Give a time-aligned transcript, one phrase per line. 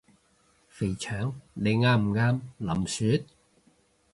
[0.67, 2.41] 肥腸你啱唔啱？
[2.57, 3.23] 林雪？